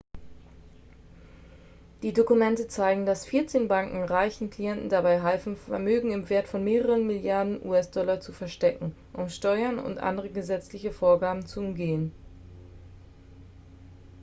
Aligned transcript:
die 2.01 2.11
dokumente 2.11 2.67
zeigten 2.67 3.05
dass 3.05 3.23
vierzehn 3.27 3.67
banken 3.67 4.01
reichen 4.01 4.49
klienten 4.49 4.89
dabei 4.89 5.21
halfen 5.21 5.55
vermögen 5.55 6.11
im 6.11 6.27
wert 6.27 6.47
von 6.47 6.63
mehreren 6.63 7.05
milliarden 7.05 7.61
us-dollar 7.63 8.19
zu 8.19 8.31
verstecken 8.33 8.95
um 9.13 9.29
steuern 9.29 9.77
und 9.77 9.99
andere 9.99 10.31
gesetzliche 10.31 10.91
vorgaben 10.91 11.45
zu 11.45 11.59
umgehen 11.59 12.13